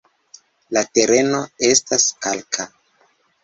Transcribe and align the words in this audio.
La 0.77 0.83
tereno 0.99 1.43
estas 1.69 2.09
kalka. 2.27 2.69